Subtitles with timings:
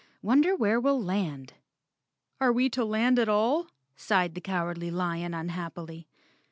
[0.23, 1.53] Wonder where we'll land?"
[2.39, 6.07] "Are we to land at all?" sighed the Cowardly Lion unhappily.